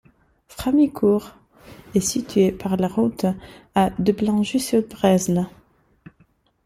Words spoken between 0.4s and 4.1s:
Framicourt est situé, par la route, à